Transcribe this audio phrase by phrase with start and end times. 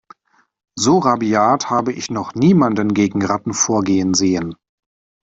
[0.79, 4.55] So rabiat habe ich noch niemanden gegen Ratten vorgehen sehen.